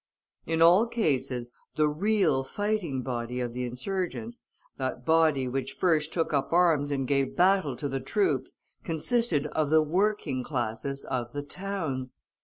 [0.47, 4.39] In all cases, the real fighting body of the insurgents,
[4.77, 9.69] that body which first took up arms and gave battle to the troops consisted of
[9.69, 12.15] the working classes of the towns.